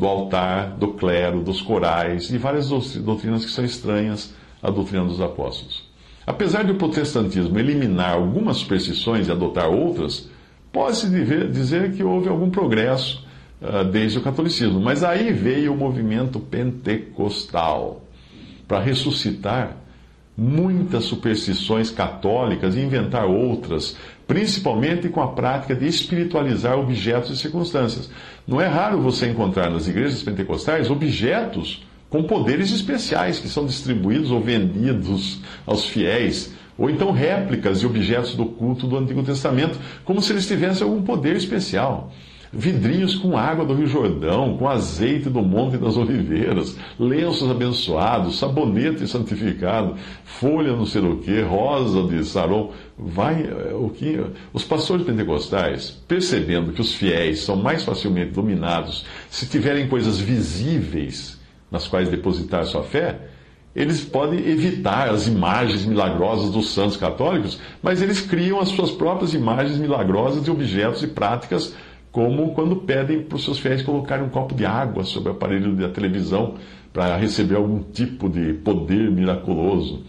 do 0.00 0.06
altar, 0.06 0.78
do 0.78 0.94
clero, 0.94 1.42
dos 1.42 1.60
corais 1.60 2.30
e 2.30 2.38
várias 2.38 2.70
doutrinas 2.70 3.44
que 3.44 3.50
são 3.50 3.62
estranhas 3.62 4.32
à 4.62 4.70
doutrina 4.70 5.04
dos 5.04 5.20
apóstolos. 5.20 5.84
Apesar 6.26 6.64
de 6.64 6.72
o 6.72 6.76
protestantismo 6.76 7.58
eliminar 7.58 8.14
algumas 8.14 8.56
superstições 8.56 9.28
e 9.28 9.30
adotar 9.30 9.68
outras, 9.68 10.26
pode-se 10.72 11.06
dizer 11.48 11.92
que 11.92 12.02
houve 12.02 12.30
algum 12.30 12.48
progresso 12.48 13.26
uh, 13.60 13.84
desde 13.84 14.16
o 14.16 14.22
catolicismo, 14.22 14.80
mas 14.80 15.04
aí 15.04 15.34
veio 15.34 15.74
o 15.74 15.76
movimento 15.76 16.40
pentecostal 16.40 18.02
para 18.66 18.80
ressuscitar 18.80 19.76
muitas 20.34 21.04
superstições 21.04 21.90
católicas 21.90 22.74
e 22.74 22.80
inventar 22.80 23.26
outras, 23.26 23.98
principalmente 24.30 25.08
com 25.08 25.20
a 25.20 25.32
prática 25.32 25.74
de 25.74 25.88
espiritualizar 25.88 26.78
objetos 26.78 27.32
e 27.32 27.36
circunstâncias. 27.36 28.08
Não 28.46 28.60
é 28.60 28.68
raro 28.68 29.00
você 29.00 29.26
encontrar 29.26 29.68
nas 29.68 29.88
igrejas 29.88 30.22
pentecostais 30.22 30.88
objetos 30.88 31.84
com 32.08 32.22
poderes 32.22 32.70
especiais 32.70 33.40
que 33.40 33.48
são 33.48 33.66
distribuídos 33.66 34.30
ou 34.30 34.40
vendidos 34.40 35.40
aos 35.66 35.84
fiéis, 35.84 36.54
ou 36.78 36.88
então 36.88 37.10
réplicas 37.10 37.80
de 37.80 37.86
objetos 37.86 38.36
do 38.36 38.46
culto 38.46 38.86
do 38.86 38.96
Antigo 38.96 39.24
Testamento, 39.24 39.76
como 40.04 40.22
se 40.22 40.32
eles 40.32 40.46
tivessem 40.46 40.86
algum 40.86 41.02
poder 41.02 41.34
especial 41.34 42.12
vidrinhos 42.52 43.14
com 43.14 43.36
água 43.36 43.64
do 43.64 43.74
Rio 43.74 43.86
Jordão, 43.86 44.56
com 44.56 44.68
azeite 44.68 45.30
do 45.30 45.40
Monte 45.40 45.76
das 45.76 45.96
Oliveiras, 45.96 46.76
lenços 46.98 47.48
abençoados, 47.48 48.38
sabonete 48.38 49.06
santificado, 49.06 49.94
folha 50.24 50.72
não 50.72 50.84
sei 50.84 51.02
o 51.02 51.18
que, 51.18 51.40
rosa 51.40 52.02
de 52.02 52.24
Saron. 52.24 52.72
Vai, 52.98 53.42
eh, 53.42 53.74
o 53.74 53.88
que 53.88 54.20
os 54.52 54.64
pastores 54.64 55.06
pentecostais, 55.06 55.90
percebendo 56.06 56.72
que 56.72 56.80
os 56.80 56.94
fiéis 56.94 57.40
são 57.40 57.56
mais 57.56 57.84
facilmente 57.84 58.32
dominados 58.32 59.06
se 59.30 59.46
tiverem 59.46 59.88
coisas 59.88 60.18
visíveis 60.18 61.40
nas 61.70 61.86
quais 61.86 62.08
depositar 62.08 62.64
sua 62.64 62.82
fé, 62.82 63.30
eles 63.74 64.00
podem 64.00 64.40
evitar 64.40 65.08
as 65.08 65.28
imagens 65.28 65.84
milagrosas 65.84 66.50
dos 66.50 66.74
santos 66.74 66.96
católicos, 66.96 67.60
mas 67.80 68.02
eles 68.02 68.20
criam 68.20 68.58
as 68.58 68.70
suas 68.70 68.90
próprias 68.90 69.32
imagens 69.32 69.78
milagrosas 69.78 70.42
de 70.42 70.50
objetos 70.50 71.04
e 71.04 71.06
práticas 71.06 71.74
como 72.12 72.52
quando 72.54 72.76
pedem 72.76 73.22
para 73.22 73.36
os 73.36 73.44
seus 73.44 73.58
fiéis 73.58 73.82
colocarem 73.82 74.24
um 74.24 74.28
copo 74.28 74.54
de 74.54 74.66
água 74.66 75.04
sobre 75.04 75.30
o 75.30 75.32
aparelho 75.32 75.74
da 75.76 75.88
televisão 75.88 76.56
para 76.92 77.16
receber 77.16 77.56
algum 77.56 77.82
tipo 77.82 78.28
de 78.28 78.52
poder 78.54 79.10
miraculoso. 79.10 80.02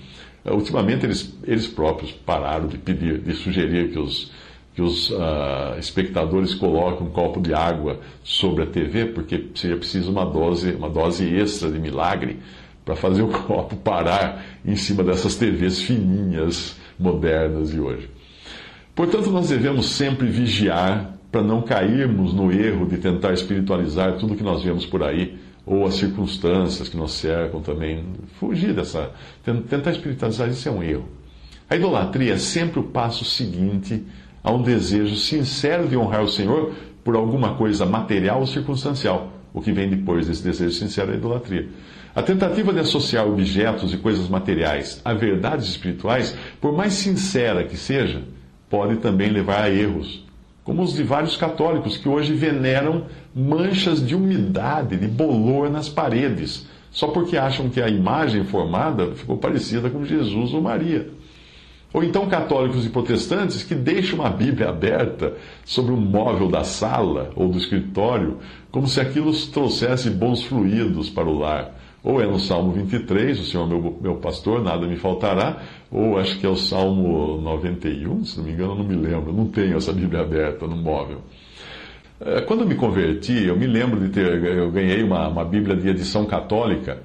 Uh, 0.43 0.53
ultimamente, 0.53 1.05
eles, 1.05 1.37
eles 1.43 1.67
próprios 1.67 2.11
pararam 2.11 2.67
de 2.67 2.77
pedir, 2.77 3.19
de 3.19 3.33
sugerir 3.33 3.91
que 3.91 3.99
os, 3.99 4.31
que 4.73 4.81
os 4.81 5.11
uh, 5.11 5.77
espectadores 5.77 6.55
coloquem 6.55 7.05
um 7.05 7.11
copo 7.11 7.39
de 7.39 7.53
água 7.53 7.99
sobre 8.23 8.63
a 8.63 8.65
TV, 8.65 9.05
porque 9.05 9.49
seria 9.53 9.77
preciso 9.77 10.11
uma 10.11 10.25
dose, 10.25 10.71
uma 10.71 10.89
dose 10.89 11.27
extra 11.35 11.71
de 11.71 11.77
milagre 11.79 12.39
para 12.83 12.95
fazer 12.95 13.21
o 13.21 13.27
copo 13.45 13.75
parar 13.75 14.43
em 14.65 14.75
cima 14.75 15.03
dessas 15.03 15.35
TVs 15.35 15.81
fininhas, 15.83 16.75
modernas 16.97 17.69
de 17.69 17.79
hoje. 17.79 18.09
Portanto, 18.95 19.29
nós 19.29 19.49
devemos 19.49 19.85
sempre 19.85 20.27
vigiar 20.27 21.20
para 21.31 21.41
não 21.41 21.61
cairmos 21.61 22.33
no 22.33 22.51
erro 22.51 22.85
de 22.85 22.97
tentar 22.97 23.33
espiritualizar 23.33 24.17
tudo 24.17 24.35
que 24.35 24.43
nós 24.43 24.63
vemos 24.63 24.85
por 24.85 25.01
aí, 25.01 25.37
ou 25.65 25.85
as 25.85 25.95
circunstâncias 25.95 26.89
que 26.89 26.97
nos 26.97 27.13
cercam 27.13 27.61
também. 27.61 28.03
Fugir 28.39 28.73
dessa. 28.73 29.11
Tentar 29.43 29.91
espiritualizar 29.91 30.49
isso 30.49 30.67
é 30.67 30.71
um 30.71 30.83
erro. 30.83 31.07
A 31.69 31.75
idolatria 31.75 32.33
é 32.33 32.37
sempre 32.37 32.79
o 32.79 32.83
passo 32.83 33.23
seguinte 33.23 34.03
a 34.43 34.51
um 34.51 34.61
desejo 34.61 35.15
sincero 35.15 35.87
de 35.87 35.95
honrar 35.95 36.23
o 36.23 36.27
Senhor 36.27 36.73
por 37.03 37.15
alguma 37.15 37.55
coisa 37.55 37.85
material 37.85 38.41
ou 38.41 38.47
circunstancial. 38.47 39.31
O 39.53 39.61
que 39.61 39.71
vem 39.71 39.89
depois 39.89 40.27
desse 40.27 40.43
desejo 40.43 40.71
sincero 40.71 41.11
é 41.11 41.13
a 41.13 41.17
idolatria. 41.17 41.69
A 42.13 42.21
tentativa 42.21 42.73
de 42.73 42.79
associar 42.79 43.25
objetos 43.25 43.93
e 43.93 43.97
coisas 43.97 44.27
materiais 44.27 44.99
a 45.05 45.13
verdades 45.13 45.69
espirituais, 45.69 46.35
por 46.59 46.73
mais 46.75 46.93
sincera 46.93 47.63
que 47.63 47.77
seja, 47.77 48.21
pode 48.69 48.97
também 48.97 49.29
levar 49.29 49.63
a 49.63 49.69
erros 49.69 50.25
como 50.63 50.83
os 50.83 50.93
de 50.93 51.03
vários 51.03 51.35
católicos 51.35 51.97
que 51.97 52.07
hoje 52.07 52.33
veneram 52.33 53.05
manchas 53.33 54.05
de 54.05 54.15
umidade, 54.15 54.95
de 54.95 55.07
bolor 55.07 55.69
nas 55.69 55.89
paredes, 55.89 56.67
só 56.91 57.07
porque 57.07 57.37
acham 57.37 57.69
que 57.69 57.81
a 57.81 57.89
imagem 57.89 58.43
formada 58.43 59.15
ficou 59.15 59.37
parecida 59.37 59.89
com 59.89 60.05
Jesus 60.05 60.53
ou 60.53 60.61
Maria. 60.61 61.09
Ou 61.93 62.03
então 62.03 62.27
católicos 62.27 62.85
e 62.85 62.89
protestantes 62.89 63.63
que 63.63 63.75
deixam 63.75 64.25
a 64.25 64.29
Bíblia 64.29 64.69
aberta 64.69 65.33
sobre 65.65 65.91
um 65.91 65.97
móvel 65.97 66.47
da 66.49 66.63
sala 66.63 67.31
ou 67.35 67.49
do 67.49 67.57
escritório, 67.57 68.37
como 68.71 68.87
se 68.87 69.01
aquilo 69.01 69.33
trouxesse 69.47 70.09
bons 70.09 70.43
fluidos 70.43 71.09
para 71.09 71.27
o 71.27 71.37
lar. 71.37 71.80
Ou 72.03 72.19
é 72.19 72.25
no 72.25 72.39
Salmo 72.39 72.71
23, 72.71 73.39
o 73.39 73.43
Senhor 73.43 73.67
meu, 73.67 73.97
meu 74.01 74.15
pastor, 74.15 74.61
nada 74.61 74.87
me 74.87 74.97
faltará, 74.97 75.61
ou 75.91 76.17
acho 76.17 76.39
que 76.39 76.45
é 76.45 76.49
o 76.49 76.55
Salmo 76.55 77.39
91, 77.41 78.25
se 78.25 78.37
não 78.37 78.45
me 78.45 78.53
engano, 78.53 78.75
não 78.75 78.83
me 78.83 78.95
lembro, 78.95 79.31
não 79.31 79.47
tenho 79.47 79.77
essa 79.77 79.93
Bíblia 79.93 80.21
aberta 80.21 80.65
no 80.65 80.75
móvel. 80.75 81.21
É, 82.19 82.41
quando 82.41 82.61
eu 82.61 82.67
me 82.67 82.75
converti, 82.75 83.45
eu 83.45 83.55
me 83.55 83.67
lembro 83.67 83.99
de 83.99 84.09
ter, 84.09 84.43
eu 84.43 84.71
ganhei 84.71 85.03
uma, 85.03 85.27
uma 85.27 85.45
Bíblia 85.45 85.75
de 85.75 85.89
edição 85.89 86.25
católica, 86.25 87.01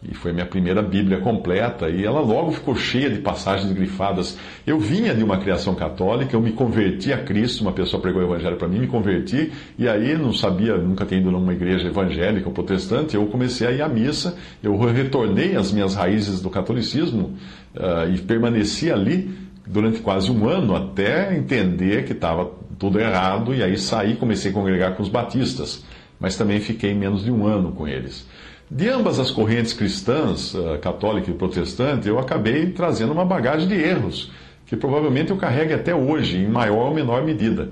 e 0.00 0.14
foi 0.14 0.32
minha 0.32 0.46
primeira 0.46 0.80
Bíblia 0.80 1.18
completa, 1.18 1.88
e 1.88 2.04
ela 2.04 2.20
logo 2.20 2.52
ficou 2.52 2.76
cheia 2.76 3.10
de 3.10 3.18
passagens 3.18 3.72
grifadas. 3.72 4.38
Eu 4.64 4.78
vinha 4.78 5.12
de 5.12 5.24
uma 5.24 5.38
criação 5.38 5.74
católica, 5.74 6.36
eu 6.36 6.40
me 6.40 6.52
converti 6.52 7.12
a 7.12 7.18
Cristo, 7.18 7.62
uma 7.62 7.72
pessoa 7.72 8.00
pregou 8.00 8.22
o 8.22 8.24
Evangelho 8.24 8.56
para 8.56 8.68
mim, 8.68 8.78
me 8.78 8.86
converti, 8.86 9.50
e 9.76 9.88
aí 9.88 10.16
não 10.16 10.32
sabia, 10.32 10.76
nunca 10.76 11.04
tinha 11.04 11.20
ido 11.20 11.32
numa 11.32 11.52
igreja 11.52 11.88
evangélica 11.88 12.46
ou 12.46 12.54
protestante, 12.54 13.16
eu 13.16 13.26
comecei 13.26 13.66
a 13.66 13.72
ir 13.72 13.82
à 13.82 13.88
missa, 13.88 14.36
eu 14.62 14.78
retornei 14.78 15.56
às 15.56 15.72
minhas 15.72 15.96
raízes 15.96 16.40
do 16.40 16.48
catolicismo 16.48 17.36
uh, 17.74 18.08
e 18.14 18.18
permaneci 18.18 18.92
ali 18.92 19.34
durante 19.66 20.00
quase 20.00 20.30
um 20.30 20.48
ano 20.48 20.76
até 20.76 21.36
entender 21.36 22.04
que 22.04 22.12
estava 22.12 22.48
tudo 22.78 23.00
errado, 23.00 23.52
e 23.52 23.64
aí 23.64 23.76
saí 23.76 24.14
comecei 24.14 24.52
a 24.52 24.54
congregar 24.54 24.94
com 24.94 25.02
os 25.02 25.08
batistas, 25.08 25.84
mas 26.20 26.36
também 26.36 26.60
fiquei 26.60 26.94
menos 26.94 27.24
de 27.24 27.32
um 27.32 27.46
ano 27.46 27.72
com 27.72 27.86
eles. 27.86 28.26
De 28.70 28.86
ambas 28.86 29.18
as 29.18 29.30
correntes 29.30 29.72
cristãs, 29.72 30.54
eh, 30.54 30.76
católica 30.76 31.30
e 31.30 31.34
protestante, 31.34 32.06
eu 32.06 32.18
acabei 32.18 32.66
trazendo 32.66 33.12
uma 33.12 33.24
bagagem 33.24 33.66
de 33.66 33.74
erros, 33.74 34.30
que 34.66 34.76
provavelmente 34.76 35.30
eu 35.30 35.38
carrego 35.38 35.72
até 35.72 35.94
hoje, 35.94 36.36
em 36.36 36.48
maior 36.48 36.88
ou 36.88 36.94
menor 36.94 37.24
medida. 37.24 37.70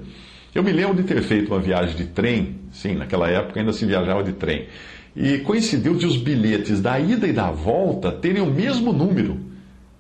Eu 0.55 0.63
me 0.63 0.73
lembro 0.73 0.97
de 0.97 1.03
ter 1.03 1.21
feito 1.21 1.53
uma 1.53 1.61
viagem 1.61 1.95
de 1.95 2.07
trem, 2.07 2.61
sim, 2.73 2.95
naquela 2.95 3.29
época 3.29 3.61
ainda 3.61 3.75
se 3.75 3.85
viajava 3.85 4.25
de 4.25 4.33
trem, 4.33 4.69
e 5.15 5.37
coincidiu 5.41 5.95
de 5.97 6.07
os 6.07 6.17
bilhetes 6.17 6.81
da 6.81 6.99
ida 6.99 7.27
e 7.27 7.33
da 7.33 7.51
volta 7.51 8.11
terem 8.11 8.43
o 8.43 8.47
mesmo 8.47 8.91
número. 8.91 9.39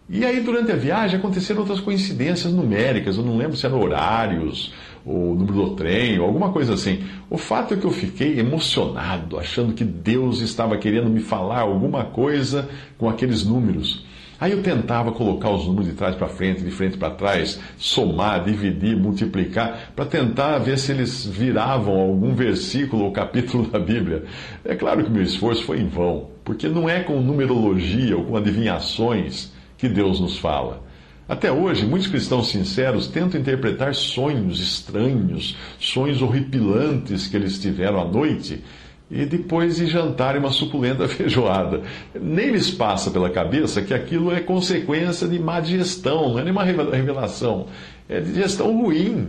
E 0.08 0.25
aí, 0.25 0.40
durante 0.40 0.70
a 0.70 0.76
viagem, 0.76 1.18
aconteceram 1.18 1.60
outras 1.60 1.80
coincidências 1.80 2.52
numéricas, 2.52 3.16
eu 3.16 3.25
não 3.25 3.36
lembro 3.36 3.56
se 3.56 3.66
eram 3.66 3.80
horários 3.80 4.72
o 5.04 5.34
número 5.34 5.52
do 5.52 5.70
trem, 5.76 6.18
ou 6.18 6.26
alguma 6.26 6.52
coisa 6.52 6.75
assim. 6.75 7.04
O 7.28 7.36
fato 7.36 7.75
é 7.75 7.76
que 7.76 7.84
eu 7.84 7.90
fiquei 7.90 8.38
emocionado, 8.38 9.38
achando 9.38 9.72
que 9.72 9.84
Deus 9.84 10.40
estava 10.40 10.76
querendo 10.76 11.10
me 11.10 11.20
falar 11.20 11.60
alguma 11.60 12.04
coisa 12.04 12.68
com 12.96 13.08
aqueles 13.08 13.44
números. 13.44 14.04
Aí 14.38 14.52
eu 14.52 14.62
tentava 14.62 15.12
colocar 15.12 15.50
os 15.50 15.66
números 15.66 15.86
de 15.86 15.94
trás 15.94 16.14
para 16.14 16.28
frente, 16.28 16.62
de 16.62 16.70
frente 16.70 16.98
para 16.98 17.10
trás, 17.10 17.58
somar, 17.78 18.44
dividir, 18.44 18.96
multiplicar, 18.96 19.92
para 19.96 20.04
tentar 20.04 20.58
ver 20.58 20.78
se 20.78 20.92
eles 20.92 21.25
viravam 21.25 21.94
algum 21.98 22.34
versículo 22.34 23.04
ou 23.04 23.12
capítulo 23.12 23.66
da 23.70 23.78
Bíblia. 23.78 24.25
É 24.64 24.75
claro 24.75 25.02
que 25.02 25.10
meu 25.10 25.22
esforço 25.22 25.64
foi 25.64 25.80
em 25.80 25.88
vão, 25.88 26.30
porque 26.44 26.68
não 26.68 26.88
é 26.88 27.00
com 27.00 27.20
numerologia 27.20 28.16
ou 28.16 28.25
com 28.25 28.36
adivinhações 28.36 29.55
que 29.76 29.88
Deus 29.88 30.21
nos 30.21 30.38
fala. 30.38 30.85
Até 31.28 31.50
hoje, 31.50 31.85
muitos 31.85 32.09
cristãos 32.09 32.50
sinceros 32.50 33.09
tentam 33.09 33.40
interpretar 33.40 33.95
sonhos 33.95 34.61
estranhos, 34.61 35.56
sonhos 35.78 36.23
horripilantes 36.23 37.26
que 37.26 37.37
eles 37.37 37.59
tiveram 37.59 38.00
à 38.00 38.04
noite, 38.04 38.62
e 39.11 39.25
depois 39.25 39.76
de 39.76 39.87
jantarem 39.87 40.40
uma 40.40 40.52
suculenta 40.52 41.06
feijoada. 41.09 41.83
Nem 42.14 42.50
lhes 42.50 42.71
passa 42.71 43.11
pela 43.11 43.28
cabeça 43.28 43.83
que 43.83 43.92
aquilo 43.92 44.33
é 44.33 44.40
consequência 44.40 45.26
de 45.26 45.38
má 45.38 45.59
digestão, 45.59 46.30
não 46.30 46.38
é 46.38 46.45
nenhuma 46.45 46.62
revelação, 46.62 47.66
é 48.09 48.21
digestão 48.21 48.76
ruim. 48.80 49.28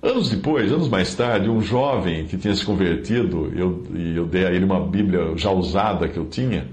Anos 0.00 0.30
depois, 0.30 0.70
anos 0.70 0.88
mais 0.88 1.12
tarde, 1.16 1.48
um 1.48 1.60
jovem 1.60 2.26
que 2.26 2.36
tinha 2.36 2.54
se 2.54 2.64
convertido, 2.64 3.52
eu, 3.56 3.82
e 3.92 4.16
eu 4.16 4.24
dei 4.24 4.46
a 4.46 4.52
ele 4.52 4.64
uma 4.64 4.86
Bíblia 4.86 5.32
já 5.36 5.50
usada 5.50 6.06
que 6.06 6.16
eu 6.16 6.26
tinha, 6.26 6.68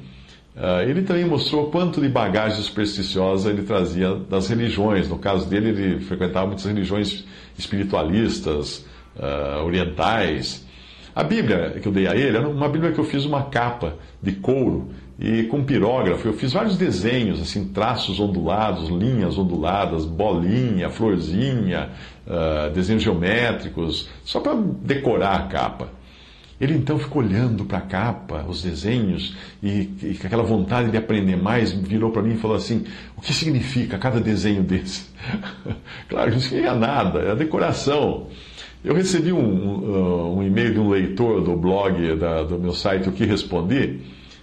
ele 0.88 1.02
também 1.02 1.26
mostrou 1.26 1.72
quanto 1.72 2.00
de 2.00 2.08
bagagem 2.08 2.62
supersticiosa 2.62 3.50
ele 3.50 3.64
trazia 3.64 4.14
das 4.16 4.48
religiões. 4.48 5.10
No 5.10 5.18
caso 5.18 5.48
dele, 5.48 5.70
ele 5.70 6.00
frequentava 6.02 6.48
muitas 6.48 6.66
religiões 6.66 7.26
espiritualistas, 7.58 8.86
uh, 9.16 9.64
orientais. 9.64 10.66
A 11.16 11.24
Bíblia 11.24 11.78
que 11.82 11.88
eu 11.88 11.92
dei 11.92 12.08
a 12.08 12.16
ele 12.16 12.38
era 12.38 12.48
uma 12.48 12.68
Bíblia 12.68 12.92
que 12.92 13.00
eu 13.00 13.04
fiz 13.04 13.26
uma 13.26 13.44
capa 13.44 13.98
de 14.22 14.32
couro 14.34 14.90
e 15.20 15.44
com 15.44 15.64
pirógrafo. 15.64 16.28
Eu 16.28 16.34
fiz 16.34 16.54
vários 16.54 16.76
desenhos, 16.76 17.40
assim, 17.40 17.66
traços 17.66 18.20
ondulados, 18.20 18.90
linhas 18.90 19.38
onduladas, 19.38 20.06
bolinha, 20.06 20.90
florzinha, 20.90 21.90
uh, 22.26 22.72
desenhos 22.72 23.04
geométricos, 23.04 24.10
só 24.24 24.40
para 24.40 24.56
decorar 24.56 25.36
a 25.36 25.44
capa. 25.44 26.03
Ele 26.64 26.76
então 26.76 26.98
ficou 26.98 27.22
olhando 27.22 27.66
para 27.66 27.80
a 27.80 27.82
capa, 27.82 28.46
os 28.48 28.64
desenhos, 28.64 29.36
e, 29.62 29.90
e 30.02 30.18
com 30.18 30.28
aquela 30.28 30.44
vontade 30.44 30.90
de 30.90 30.96
aprender 30.96 31.36
mais, 31.36 31.74
virou 31.74 32.10
para 32.10 32.22
mim 32.22 32.36
e 32.36 32.38
falou 32.38 32.56
assim: 32.56 32.86
O 33.18 33.22
que 33.22 33.34
significa 33.34 33.98
cada 33.98 34.22
desenho 34.22 34.64
desse? 34.64 35.10
claro, 36.08 36.32
não 36.32 36.40
significa 36.40 36.74
nada, 36.74 37.20
é 37.20 37.32
a 37.32 37.36
decoração. 37.36 38.28
Eu 38.82 38.96
recebi 38.96 39.34
um, 39.34 39.40
um, 39.40 40.38
um 40.38 40.44
e-mail 40.44 40.74
de 40.74 40.80
um 40.80 40.90
leitor 40.90 41.42
do 41.42 41.54
blog 41.58 42.16
da, 42.16 42.44
do 42.44 42.58
meu 42.58 42.72
site 42.72 43.10
O 43.10 43.12
Que 43.12 43.26
Respondi, 43.26 44.00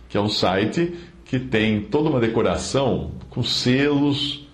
que 0.07 0.19
é 0.19 0.21
um 0.21 0.29
site 0.29 0.93
que 1.25 1.39
tem 1.39 1.81
toda 1.81 2.11
uma 2.11 2.21
decoração 2.21 3.13
com 3.31 3.43
selos, 3.43 4.47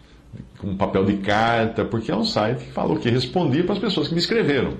com 0.59 0.77
papel 0.77 1.05
de 1.05 1.17
carta, 1.17 1.85
porque 1.85 2.13
é 2.13 2.17
um 2.17 2.25
site 2.25 2.65
que 2.65 2.71
falou 2.71 2.97
que 2.97 3.11
respondia 3.11 3.65
para 3.65 3.73
as 3.73 3.81
pessoas 3.81 4.07
que 4.07 4.15
me 4.15 4.21
escreveram. 4.21 4.75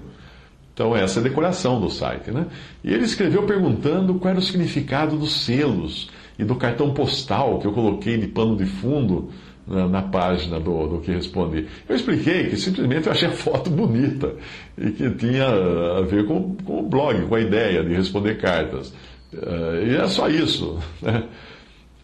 Então, 0.77 0.95
essa 0.95 1.21
é 1.21 1.21
a 1.21 1.23
decoração 1.23 1.81
do 1.81 1.89
site. 1.89 2.31
Né? 2.31 2.49
E 2.85 2.93
ele 2.93 3.05
escreveu 3.05 3.45
perguntando 3.45 4.13
qual 4.17 4.29
era 4.29 4.39
o 4.39 4.43
significado 4.43 5.17
dos 5.17 5.47
selos 5.47 6.11
e 6.39 6.45
do 6.45 6.55
cartão 6.55 6.93
postal 6.93 7.59
que 7.59 7.67
eu 7.67 7.73
coloquei 7.73 8.19
de 8.19 8.27
pano 8.27 8.55
de 8.55 8.67
fundo 8.67 9.31
na, 9.67 9.89
na 9.89 10.03
página 10.03 10.61
do, 10.61 10.87
do 10.87 11.01
que 11.01 11.13
respondi. 11.13 11.67
Eu 11.89 11.97
expliquei 11.97 12.51
que 12.51 12.59
simplesmente 12.59 13.07
eu 13.07 13.13
achei 13.13 13.27
a 13.27 13.33
foto 13.33 13.71
bonita 13.71 14.35
e 14.77 14.91
que 14.91 15.09
tinha 15.13 15.47
a 15.47 16.03
ver 16.03 16.27
com, 16.27 16.55
com 16.57 16.81
o 16.81 16.83
blog, 16.83 17.25
com 17.27 17.37
a 17.37 17.41
ideia 17.41 17.83
de 17.83 17.95
responder 17.95 18.37
cartas. 18.37 18.93
Uh, 19.33 19.83
e 19.83 19.97
é 19.97 20.07
só 20.07 20.29
isso. 20.29 20.79
Né? 21.01 21.25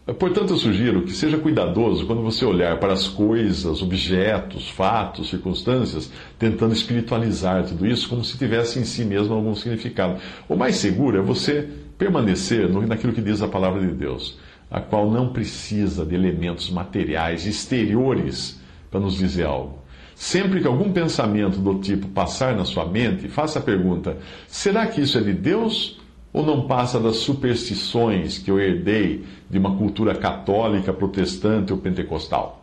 Portanto, 0.05 0.49
eu 0.49 0.57
sugiro 0.57 1.03
que 1.03 1.13
seja 1.13 1.37
cuidadoso 1.37 2.05
quando 2.05 2.21
você 2.21 2.43
olhar 2.43 2.77
para 2.77 2.91
as 2.91 3.07
coisas, 3.07 3.81
objetos, 3.81 4.69
fatos, 4.69 5.29
circunstâncias, 5.29 6.11
tentando 6.37 6.73
espiritualizar 6.73 7.63
tudo 7.63 7.87
isso 7.87 8.09
como 8.09 8.21
se 8.21 8.37
tivesse 8.37 8.79
em 8.79 8.83
si 8.83 9.05
mesmo 9.05 9.33
algum 9.33 9.55
significado. 9.55 10.19
O 10.49 10.57
mais 10.57 10.75
seguro 10.75 11.17
é 11.17 11.21
você 11.21 11.69
permanecer 11.97 12.67
naquilo 12.69 13.13
que 13.13 13.21
diz 13.21 13.41
a 13.41 13.47
palavra 13.47 13.79
de 13.79 13.93
Deus, 13.93 14.37
a 14.69 14.81
qual 14.81 15.09
não 15.09 15.31
precisa 15.31 16.05
de 16.05 16.13
elementos 16.13 16.69
materiais 16.69 17.47
exteriores 17.47 18.59
para 18.91 18.99
nos 18.99 19.15
dizer 19.15 19.45
algo. 19.45 19.83
Sempre 20.15 20.59
que 20.59 20.67
algum 20.67 20.91
pensamento 20.91 21.59
do 21.59 21.79
tipo 21.79 22.09
passar 22.09 22.57
na 22.57 22.65
sua 22.65 22.85
mente, 22.85 23.29
faça 23.29 23.59
a 23.59 23.61
pergunta: 23.61 24.17
será 24.47 24.85
que 24.85 24.99
isso 24.99 25.17
é 25.17 25.21
de 25.21 25.33
Deus 25.33 26.02
ou 26.33 26.43
não 26.43 26.67
passa 26.67 26.99
das 26.99 27.17
superstições 27.17 28.39
que 28.39 28.49
eu 28.49 28.59
herdei 28.59 29.23
de 29.49 29.57
uma 29.59 29.77
cultura 29.77 30.15
católica, 30.15 30.91
protestante 30.91 31.71
ou 31.71 31.77
pentecostal? 31.77 32.61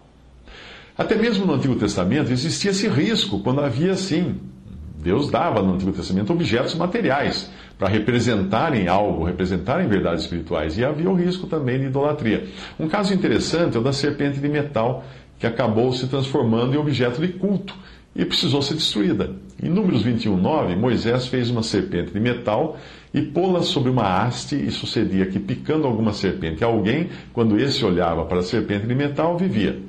Até 0.98 1.16
mesmo 1.16 1.46
no 1.46 1.54
Antigo 1.54 1.76
Testamento 1.76 2.32
existia 2.32 2.72
esse 2.72 2.88
risco 2.88 3.38
quando 3.40 3.60
havia 3.60 3.92
assim. 3.92 4.34
Deus 4.98 5.30
dava 5.30 5.62
no 5.62 5.74
Antigo 5.74 5.92
Testamento 5.92 6.32
objetos 6.32 6.74
materiais 6.74 7.50
para 7.78 7.88
representarem 7.88 8.86
algo, 8.86 9.24
representarem 9.24 9.88
verdades 9.88 10.24
espirituais. 10.24 10.76
E 10.76 10.84
havia 10.84 11.08
o 11.08 11.14
risco 11.14 11.46
também 11.46 11.78
de 11.78 11.86
idolatria. 11.86 12.46
Um 12.78 12.86
caso 12.86 13.14
interessante 13.14 13.78
é 13.78 13.80
o 13.80 13.82
da 13.82 13.94
serpente 13.94 14.38
de 14.38 14.48
metal, 14.48 15.02
que 15.38 15.46
acabou 15.46 15.90
se 15.94 16.06
transformando 16.06 16.74
em 16.74 16.76
objeto 16.76 17.22
de 17.22 17.28
culto 17.28 17.74
e 18.14 18.24
precisou 18.24 18.60
ser 18.60 18.74
destruída. 18.74 19.34
Em 19.62 19.68
Números 19.68 20.02
21, 20.02 20.36
9, 20.36 20.76
Moisés 20.76 21.26
fez 21.26 21.50
uma 21.50 21.62
serpente 21.62 22.12
de 22.12 22.20
metal 22.20 22.78
e 23.12 23.22
pô-la 23.22 23.62
sobre 23.62 23.90
uma 23.90 24.04
haste, 24.04 24.56
e 24.56 24.70
sucedia 24.70 25.26
que, 25.26 25.38
picando 25.38 25.86
alguma 25.86 26.12
serpente 26.12 26.64
a 26.64 26.66
alguém, 26.66 27.08
quando 27.32 27.58
esse 27.58 27.84
olhava 27.84 28.24
para 28.24 28.38
a 28.38 28.42
serpente 28.42 28.86
de 28.86 28.94
metal, 28.94 29.36
vivia. 29.36 29.80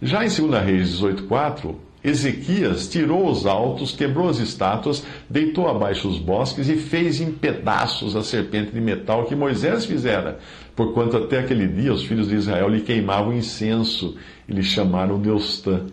Já 0.00 0.24
em 0.24 0.28
2 0.28 0.64
Reis 0.64 1.00
18,4, 1.00 1.74
Ezequias 2.02 2.88
tirou 2.88 3.28
os 3.28 3.44
altos, 3.44 3.92
quebrou 3.92 4.30
as 4.30 4.38
estátuas, 4.38 5.04
deitou 5.28 5.68
abaixo 5.68 6.08
os 6.08 6.18
bosques 6.18 6.68
e 6.68 6.76
fez 6.76 7.20
em 7.20 7.30
pedaços 7.30 8.16
a 8.16 8.22
serpente 8.22 8.72
de 8.72 8.80
metal 8.80 9.26
que 9.26 9.36
Moisés 9.36 9.84
fizera, 9.84 10.38
porquanto 10.74 11.18
até 11.18 11.40
aquele 11.40 11.66
dia 11.66 11.92
os 11.92 12.04
filhos 12.04 12.28
de 12.28 12.36
Israel 12.36 12.70
lhe 12.70 12.80
queimavam 12.80 13.34
incenso 13.34 14.16
e 14.48 14.52
lhe 14.52 14.62
chamaram 14.62 15.20
Deus 15.20 15.60
Tã. 15.60 15.86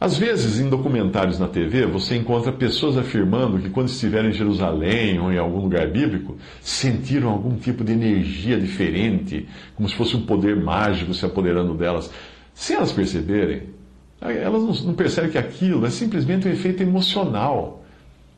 Às 0.00 0.16
vezes, 0.16 0.60
em 0.60 0.68
documentários 0.68 1.40
na 1.40 1.48
TV, 1.48 1.84
você 1.84 2.14
encontra 2.14 2.52
pessoas 2.52 2.96
afirmando 2.96 3.58
que 3.58 3.68
quando 3.68 3.88
estiveram 3.88 4.28
em 4.28 4.32
Jerusalém 4.32 5.18
ou 5.18 5.32
em 5.32 5.38
algum 5.38 5.60
lugar 5.60 5.88
bíblico, 5.88 6.36
sentiram 6.60 7.30
algum 7.30 7.56
tipo 7.56 7.82
de 7.82 7.92
energia 7.92 8.60
diferente, 8.60 9.48
como 9.74 9.88
se 9.88 9.96
fosse 9.96 10.16
um 10.16 10.24
poder 10.24 10.54
mágico 10.54 11.12
se 11.12 11.26
apoderando 11.26 11.74
delas. 11.74 12.12
Se 12.54 12.74
elas 12.74 12.92
perceberem, 12.92 13.62
elas 14.20 14.84
não 14.84 14.94
percebem 14.94 15.30
que 15.30 15.38
aquilo 15.38 15.84
é 15.84 15.90
simplesmente 15.90 16.46
um 16.46 16.52
efeito 16.52 16.80
emocional. 16.80 17.84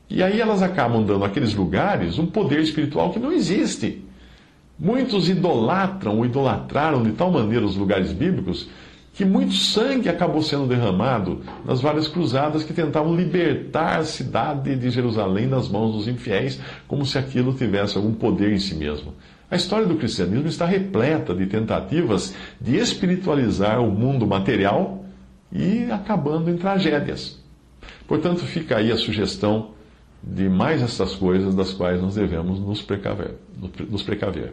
E 0.08 0.22
aí 0.22 0.40
elas 0.40 0.62
acabam 0.62 1.04
dando 1.04 1.26
àqueles 1.26 1.54
lugares 1.54 2.18
um 2.18 2.26
poder 2.26 2.60
espiritual 2.60 3.12
que 3.12 3.18
não 3.18 3.32
existe. 3.32 4.02
Muitos 4.78 5.28
idolatram 5.28 6.16
ou 6.16 6.24
idolatraram 6.24 7.02
de 7.02 7.12
tal 7.12 7.30
maneira 7.30 7.66
os 7.66 7.76
lugares 7.76 8.12
bíblicos 8.12 8.66
que 9.12 9.24
muito 9.24 9.54
sangue 9.54 10.08
acabou 10.08 10.42
sendo 10.42 10.66
derramado 10.66 11.40
nas 11.64 11.80
várias 11.80 12.08
cruzadas 12.08 12.62
que 12.62 12.72
tentavam 12.72 13.14
libertar 13.14 13.98
a 13.98 14.04
cidade 14.04 14.76
de 14.76 14.90
Jerusalém 14.90 15.48
das 15.48 15.68
mãos 15.68 15.92
dos 15.92 16.08
infiéis, 16.08 16.60
como 16.86 17.04
se 17.04 17.18
aquilo 17.18 17.52
tivesse 17.52 17.96
algum 17.96 18.14
poder 18.14 18.52
em 18.52 18.58
si 18.58 18.74
mesmo. 18.74 19.14
A 19.50 19.56
história 19.56 19.86
do 19.86 19.96
cristianismo 19.96 20.46
está 20.46 20.64
repleta 20.64 21.34
de 21.34 21.46
tentativas 21.46 22.34
de 22.60 22.76
espiritualizar 22.76 23.80
o 23.80 23.90
mundo 23.90 24.26
material 24.26 25.04
e 25.52 25.90
acabando 25.90 26.48
em 26.48 26.56
tragédias. 26.56 27.38
Portanto, 28.06 28.40
fica 28.44 28.76
aí 28.76 28.92
a 28.92 28.96
sugestão 28.96 29.72
de 30.22 30.48
mais 30.48 30.82
essas 30.82 31.16
coisas 31.16 31.54
das 31.54 31.72
quais 31.72 32.00
nós 32.00 32.14
devemos 32.14 32.60
nos 32.60 32.80
precaver. 32.80 33.34
Nos 33.88 34.02
precaver. 34.02 34.52